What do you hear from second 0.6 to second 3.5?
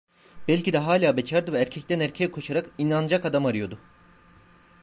de hâlâ bekârdı ve erkekten erkeğe koşarak, "inanacak adam"